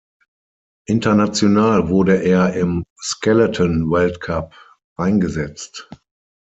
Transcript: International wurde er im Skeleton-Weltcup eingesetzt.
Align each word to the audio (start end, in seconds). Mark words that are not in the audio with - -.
International 0.87 1.87
wurde 1.89 2.23
er 2.23 2.53
im 2.55 2.83
Skeleton-Weltcup 3.03 4.51
eingesetzt. 4.97 5.89